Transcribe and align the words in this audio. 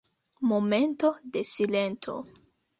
Momento 0.51 1.07
de 1.33 1.41
silento! 1.45 2.13